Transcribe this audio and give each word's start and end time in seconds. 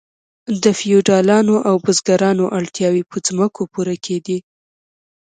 د 0.63 0.65
فیوډالانو 0.79 1.55
او 1.69 1.75
بزګرانو 1.85 2.45
اړتیاوې 2.57 3.03
په 3.11 3.17
ځمکو 3.27 3.61
پوره 3.73 3.95
کیدې. 4.05 4.37